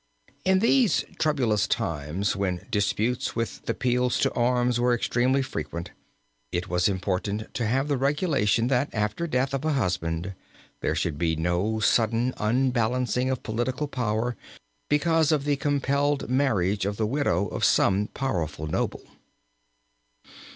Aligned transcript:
In 0.45 0.57
these 0.61 1.05
troublous 1.19 1.67
times 1.67 2.35
when 2.35 2.65
disputes 2.71 3.35
with 3.35 3.69
appeals 3.69 4.17
to 4.21 4.33
arms 4.33 4.79
were 4.79 4.95
extremely 4.95 5.43
frequent, 5.43 5.91
it 6.51 6.67
was 6.67 6.89
important 6.89 7.53
to 7.53 7.67
have 7.67 7.87
the 7.87 7.97
regulation, 7.99 8.65
that 8.69 8.89
after 8.93 9.25
the 9.25 9.27
death 9.27 9.53
of 9.53 9.63
a 9.63 9.73
husband 9.73 10.33
there 10.79 10.95
should 10.95 11.19
be 11.19 11.35
no 11.35 11.79
sudden 11.79 12.33
unbalancing 12.37 13.29
of 13.29 13.43
political 13.43 13.87
power 13.87 14.35
because 14.89 15.31
of 15.31 15.43
the 15.43 15.55
compelled 15.55 16.27
marriage 16.27 16.83
of 16.87 16.97
the 16.97 17.05
widow 17.05 17.45
of 17.49 17.63
some 17.63 18.07
powerful 18.07 18.65
noble. 18.65 19.03